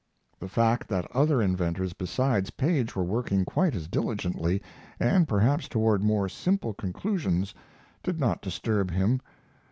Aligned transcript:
The 0.39 0.47
fact 0.47 0.87
that 0.87 1.05
other 1.15 1.43
inventors 1.43 1.93
besides 1.93 2.49
Paige 2.49 2.95
were 2.95 3.03
working 3.03 3.45
quite 3.45 3.75
as 3.75 3.87
diligently 3.87 4.59
and 4.99 5.27
perhaps 5.27 5.67
toward 5.67 6.01
more 6.01 6.27
simple 6.27 6.73
conclusions 6.73 7.53
did 8.01 8.19
not 8.19 8.41
disturb 8.41 8.89
him. 8.89 9.21